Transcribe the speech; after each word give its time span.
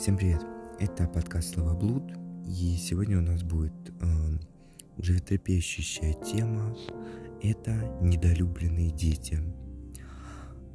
Всем 0.00 0.16
привет! 0.16 0.42
Это 0.78 1.06
подкаст 1.06 1.52
«Слово 1.52 1.74
блуд», 1.74 2.10
и 2.46 2.74
сегодня 2.78 3.18
у 3.18 3.20
нас 3.20 3.42
будет 3.42 3.74
э, 4.00 4.06
животрепещущая 4.96 6.14
тема– 6.14 6.74
это 7.42 7.72
недолюбленные 8.00 8.92
дети. 8.92 9.38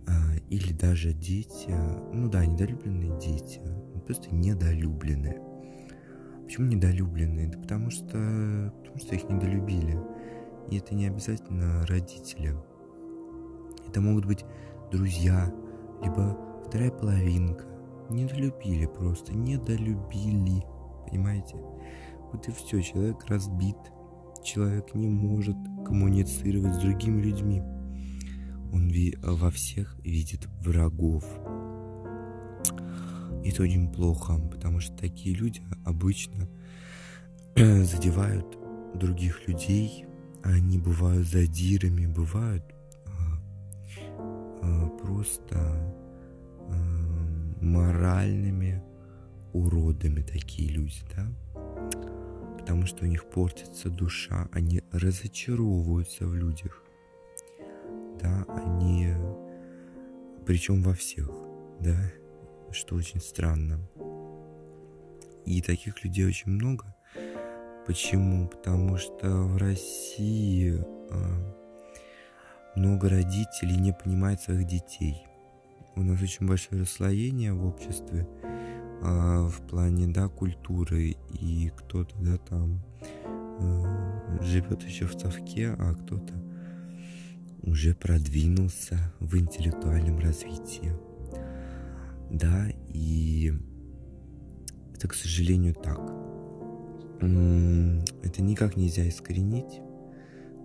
Э, 0.05 0.37
или 0.51 0.71
даже 0.73 1.11
дети, 1.11 1.75
ну 2.13 2.29
да, 2.29 2.45
недолюбленные 2.45 3.19
дети, 3.19 3.61
просто 4.05 4.29
недолюбленные. 4.29 5.41
Почему 6.43 6.67
недолюбленные? 6.67 7.47
Да 7.47 7.57
потому 7.57 7.89
что, 7.89 8.71
потому 8.77 8.99
что 8.99 9.15
их 9.15 9.27
недолюбили. 9.27 9.97
И 10.69 10.77
это 10.77 10.93
не 10.93 11.07
обязательно 11.07 11.83
родители. 11.87 12.55
Это 13.87 14.01
могут 14.01 14.25
быть 14.25 14.45
друзья, 14.91 15.51
либо 16.03 16.37
вторая 16.67 16.91
половинка. 16.91 17.74
Недолюбили 18.09 18.85
просто, 18.85 19.33
недолюбили. 19.33 20.63
Понимаете? 21.09 21.55
Вот 22.31 22.47
и 22.47 22.51
все, 22.51 22.81
человек 22.81 23.25
разбит. 23.25 23.77
Человек 24.43 24.93
не 24.93 25.07
может 25.07 25.55
коммуницировать 25.85 26.75
с 26.75 26.79
другими 26.79 27.21
людьми. 27.21 27.61
Он 28.71 28.91
во 29.23 29.49
всех 29.49 29.97
видит 30.03 30.47
врагов. 30.61 31.23
И 33.43 33.49
это 33.49 33.63
очень 33.63 33.91
плохо, 33.91 34.39
потому 34.51 34.79
что 34.79 34.95
такие 34.97 35.35
люди 35.35 35.61
обычно 35.85 36.47
задевают 37.55 38.57
других 38.95 39.47
людей, 39.47 40.05
они 40.43 40.77
бывают 40.77 41.27
задирами, 41.27 42.05
бывают 42.05 42.63
э, 44.61 44.89
просто 45.01 45.55
э, 46.69 47.24
моральными 47.65 48.83
уродами 49.53 50.21
такие 50.21 50.69
люди, 50.69 50.99
да? 51.15 51.27
Потому 52.57 52.85
что 52.85 53.03
у 53.03 53.07
них 53.07 53.25
портится 53.29 53.89
душа, 53.89 54.47
они 54.51 54.81
разочаровываются 54.91 56.25
в 56.27 56.35
людях, 56.35 56.83
да, 58.21 58.45
они, 58.47 59.13
причем 60.45 60.81
во 60.81 60.93
всех, 60.93 61.29
да, 61.79 61.95
что 62.71 62.95
очень 62.95 63.19
странно. 63.19 63.79
И 65.45 65.61
таких 65.61 66.03
людей 66.03 66.25
очень 66.25 66.51
много. 66.51 66.95
Почему? 67.85 68.47
Потому 68.47 68.97
что 68.97 69.29
в 69.29 69.57
России 69.57 70.73
э, 70.73 71.53
много 72.75 73.09
родителей 73.09 73.77
не 73.77 73.93
понимают 73.93 74.41
своих 74.41 74.65
детей. 74.65 75.27
У 75.95 76.03
нас 76.03 76.21
очень 76.21 76.45
большое 76.45 76.81
расслоение 76.81 77.53
в 77.53 77.65
обществе 77.65 78.27
э, 79.01 79.47
в 79.47 79.67
плане, 79.67 80.07
да, 80.07 80.27
культуры. 80.27 81.15
И 81.39 81.71
кто-то, 81.77 82.13
да, 82.19 82.37
там 82.37 82.81
э, 83.59 84.43
живет 84.43 84.83
еще 84.83 85.05
в 85.05 85.13
совке, 85.13 85.69
а 85.69 85.93
кто-то 85.93 86.33
уже 87.63 87.95
продвинулся 87.95 89.13
в 89.19 89.37
интеллектуальном 89.37 90.19
развитии. 90.19 90.91
Да, 92.29 92.67
и 92.89 93.53
это, 94.93 95.07
к 95.07 95.13
сожалению, 95.13 95.73
так. 95.73 96.01
Это 98.23 98.41
никак 98.41 98.75
нельзя 98.75 99.07
искоренить. 99.07 99.79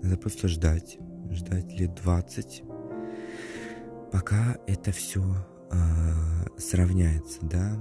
Надо 0.03 0.17
просто 0.17 0.48
ждать. 0.48 0.98
Ждать 1.31 1.72
лет 1.78 1.94
20, 1.94 2.65
пока 4.12 4.56
это 4.66 4.92
все 4.92 5.22
э, 5.70 5.77
сравняется, 6.58 7.39
да. 7.42 7.77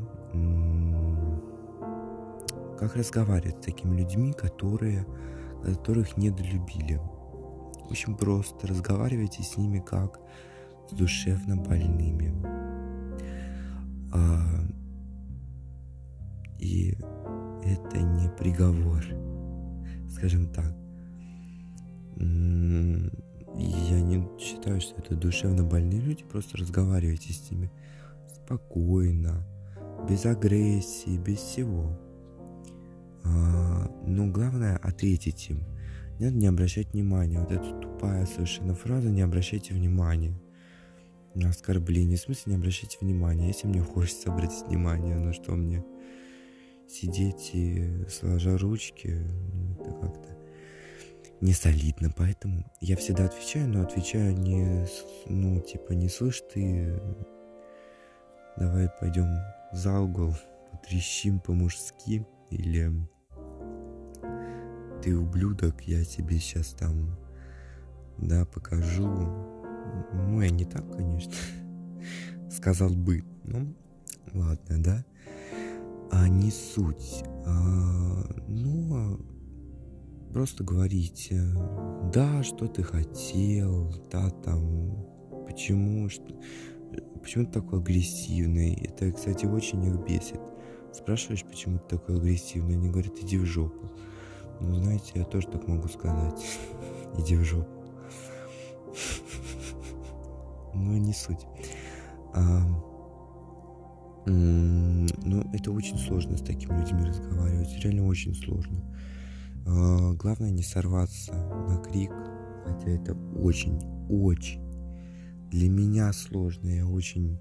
Как 2.77 2.95
разговаривать 2.95 3.57
с 3.57 3.65
такими 3.65 3.99
людьми, 3.99 4.33
которые, 4.33 5.05
которых 5.63 6.17
недолюбили? 6.17 6.99
Очень 7.89 8.15
просто. 8.15 8.67
Разговаривайте 8.67 9.43
с 9.43 9.57
ними 9.57 9.79
как 9.79 10.19
с 10.89 10.93
душевно 10.93 11.57
больными. 11.57 12.33
А, 14.13 14.39
и 16.59 16.95
это 17.63 17.97
не 17.97 18.29
приговор, 18.37 19.03
скажем 20.09 20.47
так. 20.53 20.75
Я 23.89 24.01
не 24.01 24.23
считаю, 24.37 24.79
что 24.79 25.01
это 25.01 25.15
душевно 25.15 25.63
больные 25.63 25.99
люди, 25.99 26.23
просто 26.23 26.57
разговаривайте 26.57 27.33
с 27.33 27.49
ними 27.49 27.71
спокойно, 28.27 29.43
без 30.07 30.27
агрессии, 30.27 31.17
без 31.17 31.39
всего. 31.39 31.99
А, 33.23 33.91
но 34.05 34.27
главное 34.27 34.77
ответить 34.77 35.49
им. 35.49 35.63
Не 36.19 36.25
надо 36.25 36.37
не 36.37 36.45
обращать 36.45 36.93
внимания. 36.93 37.39
Вот 37.39 37.51
эта 37.51 37.79
тупая 37.79 38.27
совершенно 38.27 38.75
фраза 38.75 39.09
«не 39.09 39.21
обращайте 39.21 39.73
внимания» 39.73 40.39
на 41.33 41.49
оскорбление. 41.49 42.17
В 42.17 42.21
смысле 42.21 42.51
не 42.51 42.59
обращайте 42.59 42.99
внимания? 43.01 43.47
Если 43.47 43.65
мне 43.65 43.81
хочется 43.81 44.31
обратить 44.31 44.67
внимание, 44.67 45.17
ну 45.17 45.33
что 45.33 45.53
мне 45.53 45.83
сидеть 46.87 47.51
и 47.53 48.05
сложа 48.07 48.55
ручки, 48.55 49.17
ну, 49.51 49.73
это 49.81 49.91
как-то 49.93 50.38
не 51.41 51.53
солидно, 51.53 52.11
поэтому 52.15 52.65
я 52.81 52.95
всегда 52.97 53.25
отвечаю, 53.25 53.69
но 53.69 53.81
отвечаю 53.81 54.37
не, 54.37 54.85
ну, 55.27 55.61
типа, 55.61 55.93
не 55.93 56.09
слышь 56.09 56.41
ты, 56.53 57.01
давай 58.57 58.89
пойдем 58.99 59.27
за 59.71 59.99
угол, 59.99 60.35
потрещим 60.71 61.39
по-мужски, 61.39 62.25
или 62.49 62.91
ты 65.01 65.17
ублюдок, 65.17 65.81
я 65.83 66.03
тебе 66.03 66.39
сейчас 66.39 66.73
там, 66.73 67.17
да, 68.17 68.45
покажу. 68.45 69.07
Ну, 70.13 70.41
я 70.41 70.49
не 70.49 70.65
так, 70.65 70.91
конечно, 70.91 71.33
сказал 72.51 72.89
бы, 72.89 73.23
ну, 73.43 73.73
ладно, 74.33 74.83
да, 74.83 75.05
а 76.11 76.27
не 76.27 76.51
суть, 76.51 77.23
а, 77.45 78.23
ну, 78.47 79.19
просто 80.33 80.63
говорить, 80.63 81.31
да, 82.13 82.43
что 82.43 82.67
ты 82.67 82.83
хотел, 82.83 83.93
да, 84.11 84.29
там, 84.29 85.05
почему, 85.47 86.09
что, 86.09 86.23
почему 87.21 87.45
ты 87.45 87.51
такой 87.51 87.79
агрессивный. 87.79 88.73
Это, 88.73 89.11
кстати, 89.11 89.45
очень 89.45 89.83
их 89.83 89.99
бесит. 90.05 90.39
Спрашиваешь, 90.93 91.43
почему 91.43 91.79
ты 91.79 91.97
такой 91.97 92.17
агрессивный, 92.17 92.75
они 92.75 92.89
говорят, 92.89 93.17
иди 93.19 93.37
в 93.37 93.45
жопу. 93.45 93.91
Ну, 94.59 94.75
знаете, 94.75 95.11
я 95.15 95.23
тоже 95.23 95.47
так 95.47 95.67
могу 95.67 95.87
сказать. 95.87 96.45
иди 97.17 97.35
в 97.35 97.43
жопу. 97.43 97.83
Но 100.73 100.97
не 100.97 101.13
суть. 101.13 101.45
А, 102.33 102.61
ну, 104.25 105.41
это 105.53 105.71
очень 105.71 105.97
сложно 105.97 106.37
с 106.37 106.41
такими 106.41 106.79
людьми 106.79 107.03
разговаривать. 107.03 107.73
Реально 107.83 108.05
очень 108.05 108.35
сложно. 108.35 108.81
А, 109.65 110.13
главное 110.13 110.51
не 110.51 110.63
сорваться 110.63 111.33
на 111.33 111.77
крик, 111.77 112.11
хотя 112.65 112.89
это 112.89 113.15
очень, 113.35 113.79
очень 114.09 114.69
для 115.51 115.69
меня 115.69 116.13
сложно. 116.13 116.69
Я 116.69 116.87
очень 116.87 117.39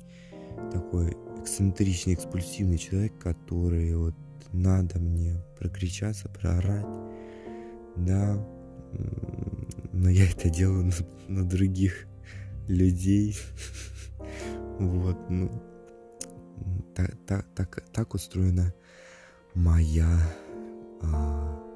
такой 0.72 1.16
эксцентричный, 1.40 2.14
экспульсивный 2.14 2.78
человек, 2.78 3.18
который 3.18 3.94
вот 3.94 4.14
надо 4.52 4.98
мне 4.98 5.42
прокричаться, 5.58 6.28
проорать, 6.28 6.86
да, 7.96 8.44
но 9.92 10.08
я 10.08 10.30
это 10.30 10.48
делаю 10.48 10.84
на, 10.84 10.92
на 11.28 11.48
других 11.48 12.06
людей, 12.66 13.36
вот, 14.78 15.18
ну, 15.28 15.50
так, 16.94 17.44
так, 17.54 17.84
так 17.92 18.14
устроена 18.14 18.72
моя 19.54 20.18
а, 21.02 21.67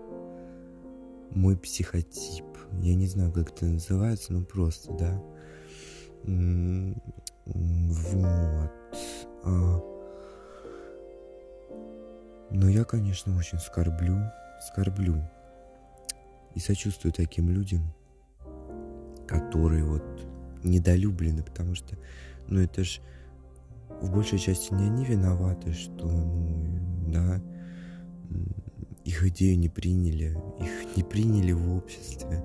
мой 1.34 1.56
психотип. 1.56 2.44
Я 2.80 2.94
не 2.94 3.06
знаю, 3.06 3.32
как 3.32 3.50
это 3.50 3.66
называется, 3.66 4.32
но 4.32 4.44
просто, 4.44 4.92
да. 4.92 5.22
Вот. 7.44 8.72
А. 9.44 9.80
Но 12.50 12.68
я, 12.68 12.84
конечно, 12.84 13.36
очень 13.36 13.58
скорблю, 13.58 14.30
скорблю. 14.72 15.28
И 16.54 16.60
сочувствую 16.60 17.12
таким 17.12 17.48
людям, 17.48 17.94
которые 19.26 19.84
вот 19.84 20.04
недолюблены, 20.62 21.42
потому 21.42 21.74
что, 21.74 21.96
ну, 22.48 22.60
это 22.60 22.84
ж 22.84 23.00
в 24.02 24.12
большей 24.12 24.38
части 24.38 24.74
не 24.74 24.84
они 24.84 25.04
виноваты, 25.04 25.72
что, 25.72 26.06
ну, 26.06 27.10
да, 27.10 27.40
их 29.04 29.26
идею 29.28 29.58
не 29.58 29.68
приняли, 29.68 30.36
их 30.60 30.96
не 30.96 31.02
приняли 31.02 31.52
в 31.52 31.76
обществе. 31.76 32.42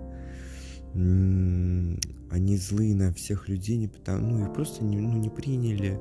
Они 0.94 2.57
злые 2.57 2.95
на 2.95 3.13
всех 3.13 3.48
людей, 3.48 3.77
не 3.77 3.88
потому, 3.88 4.27
ну 4.27 4.45
их 4.45 4.54
просто 4.54 4.83
не, 4.83 5.00
ну, 5.00 5.18
не 5.18 5.30
приняли, 5.30 6.00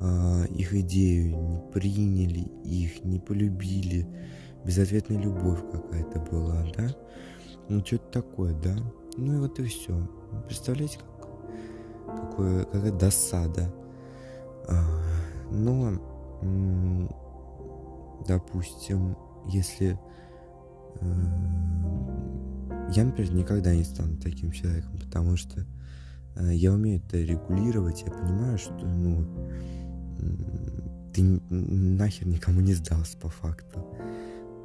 э, 0.00 0.46
их 0.54 0.74
идею, 0.74 1.36
не 1.36 1.60
приняли 1.72 2.40
их, 2.64 3.04
не 3.04 3.18
полюбили, 3.18 4.06
безответная 4.64 5.18
любовь 5.18 5.60
какая-то 5.70 6.20
была, 6.20 6.66
да? 6.76 6.94
Ну, 7.68 7.80
что-то 7.84 8.20
такое, 8.20 8.54
да? 8.60 8.76
Ну 9.16 9.36
и 9.36 9.38
вот 9.38 9.58
и 9.58 9.64
все. 9.64 9.96
Представляете, 10.46 10.98
как, 10.98 12.30
какое, 12.30 12.64
какая 12.64 12.92
досада. 12.92 13.72
А, 14.68 14.84
но, 15.50 15.98
допустим, 18.26 19.16
если 19.48 19.98
э, 21.00 21.54
я, 22.90 23.04
например, 23.04 23.32
никогда 23.32 23.74
не 23.74 23.84
стану 23.84 24.16
таким 24.16 24.52
человеком, 24.52 24.98
потому 24.98 25.36
что 25.36 25.66
э, 26.36 26.54
я 26.54 26.72
умею 26.72 27.02
это 27.04 27.18
регулировать, 27.18 28.02
я 28.02 28.12
понимаю, 28.12 28.58
что, 28.58 28.74
ну, 28.74 29.26
ты 31.12 31.22
нахер 31.22 32.26
никому 32.26 32.60
не 32.60 32.74
сдался 32.74 33.16
по 33.18 33.28
факту. 33.28 33.86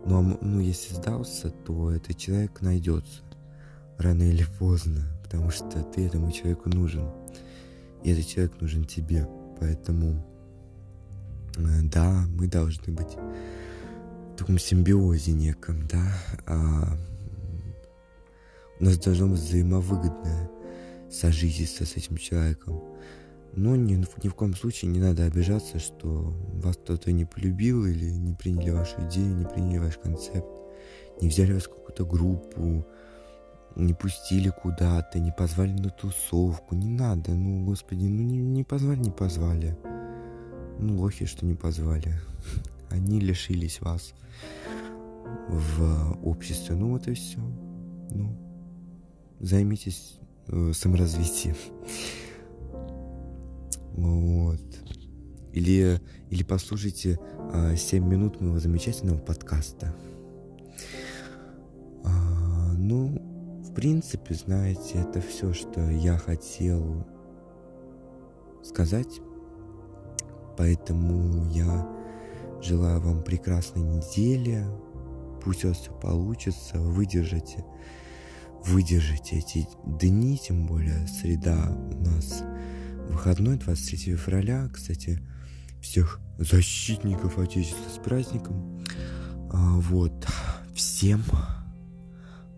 Но, 0.05 0.21
ну, 0.21 0.37
ну, 0.41 0.59
если 0.59 0.93
сдался, 0.93 1.49
то 1.49 1.91
этот 1.91 2.17
человек 2.17 2.61
найдется 2.61 3.21
рано 3.97 4.23
или 4.23 4.45
поздно, 4.57 5.03
потому 5.23 5.51
что 5.51 5.83
ты 5.83 6.05
этому 6.05 6.31
человеку 6.31 6.69
нужен. 6.69 7.09
И 8.03 8.11
этот 8.11 8.27
человек 8.27 8.59
нужен 8.61 8.85
тебе. 8.85 9.27
Поэтому, 9.59 10.25
э, 11.57 11.81
да, 11.83 12.25
мы 12.29 12.47
должны 12.47 12.93
быть 12.93 13.17
таком 14.39 14.57
симбиозе 14.57 15.33
неком, 15.33 15.87
да. 15.87 16.03
А 16.45 16.97
у 18.79 18.83
нас 18.83 18.97
должно 18.97 19.27
быть 19.27 19.39
взаимовыгодное 19.39 20.49
сожительство 21.11 21.85
с 21.85 21.97
этим 21.97 22.17
человеком. 22.17 22.81
Но 23.53 23.75
ни, 23.75 23.95
ни 23.95 24.27
в 24.29 24.35
коем 24.35 24.55
случае 24.55 24.91
не 24.91 24.99
надо 24.99 25.25
обижаться, 25.25 25.79
что 25.79 26.33
вас 26.53 26.77
кто-то 26.77 27.11
не 27.11 27.25
полюбил 27.25 27.85
или 27.85 28.09
не 28.11 28.33
приняли 28.33 28.69
вашу 28.69 28.95
идею, 29.07 29.35
не 29.35 29.45
приняли 29.45 29.79
ваш 29.79 29.97
концепт, 29.97 30.49
не 31.21 31.29
взяли 31.29 31.53
вас 31.53 31.63
в 31.63 31.69
какую-то 31.69 32.05
группу, 32.05 32.85
не 33.75 33.93
пустили 33.93 34.49
куда-то, 34.49 35.19
не 35.19 35.31
позвали 35.31 35.71
на 35.71 35.89
тусовку. 35.89 36.75
Не 36.75 36.89
надо, 36.89 37.31
ну, 37.31 37.65
господи, 37.65 38.05
ну 38.05 38.23
не, 38.23 38.37
не 38.37 38.63
позвали, 38.63 38.99
не 38.99 39.11
позвали. 39.11 39.77
Ну, 40.79 40.97
лохи, 40.99 41.25
что 41.25 41.45
не 41.45 41.55
позвали. 41.55 42.13
Они 42.89 43.19
лишились 43.19 43.81
вас 43.81 44.13
в 45.47 46.19
обществе. 46.23 46.75
Ну, 46.75 46.91
вот 46.91 47.07
и 47.07 47.13
все. 47.13 47.39
Ну, 48.11 48.35
займитесь 49.39 50.19
э, 50.47 50.71
саморазвитием. 50.73 51.55
Вот. 53.95 54.61
Или, 55.51 55.99
или 56.29 56.43
послушайте 56.43 57.19
э, 57.51 57.75
7 57.75 58.07
минут 58.07 58.39
моего 58.39 58.59
замечательного 58.59 59.17
подкаста. 59.17 59.93
А, 62.05 62.73
ну, 62.77 63.09
в 63.63 63.73
принципе, 63.73 64.35
знаете, 64.35 64.99
это 64.99 65.19
все, 65.19 65.53
что 65.53 65.81
я 65.89 66.17
хотел 66.17 67.05
сказать. 68.63 69.19
Поэтому 70.57 71.49
я 71.51 71.78
желаю 72.69 73.01
вам 73.01 73.23
прекрасной 73.23 73.81
недели. 73.81 74.63
Пусть 75.43 75.65
у 75.65 75.69
вас 75.69 75.77
все 75.77 75.91
получится. 75.91 76.77
Выдержите, 76.79 77.65
выдержите 78.63 79.39
эти 79.39 79.67
дни, 79.85 80.37
тем 80.37 80.67
более 80.67 81.07
среда 81.07 81.75
у 81.91 81.97
нас 82.03 82.43
выходной, 83.09 83.57
23 83.57 84.15
февраля. 84.15 84.69
Кстати, 84.71 85.19
всех 85.81 86.19
защитников 86.37 87.39
Отечества 87.39 87.89
с 87.89 87.97
праздником. 87.97 88.85
А, 89.51 89.79
вот. 89.79 90.27
Всем 90.75 91.23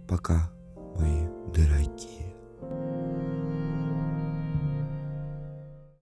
пока, 0.10 0.52
мои 0.98 1.26
дорогие. 1.56 2.21